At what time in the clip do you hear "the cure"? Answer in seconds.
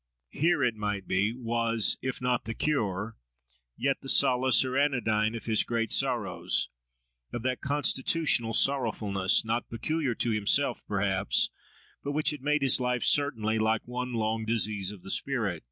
2.45-3.17